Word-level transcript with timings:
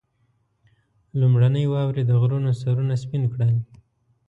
لومړنۍ 1.19 1.65
واورې 1.69 2.03
د 2.05 2.11
غرو 2.21 2.37
سرونه 2.61 2.93
سپين 3.03 3.23
کړل. 3.33 3.55